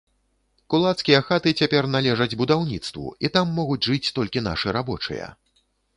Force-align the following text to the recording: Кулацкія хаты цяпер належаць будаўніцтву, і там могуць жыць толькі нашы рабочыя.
Кулацкія 0.73 1.19
хаты 1.27 1.49
цяпер 1.63 1.83
належаць 1.95 2.37
будаўніцтву, 2.43 3.11
і 3.29 3.31
там 3.35 3.53
могуць 3.61 3.85
жыць 3.89 4.13
толькі 4.19 4.45
нашы 4.49 4.67
рабочыя. 4.79 5.29